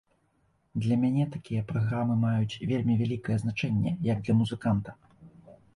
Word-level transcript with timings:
Для 0.85 0.95
мяне 1.03 1.25
такія 1.35 1.67
праграмы 1.73 2.17
маюць 2.25 2.59
вельмі 2.73 2.99
вялікае 3.03 3.37
значэнне 3.45 3.91
як 4.13 4.17
для 4.27 4.33
музыканта. 4.41 4.99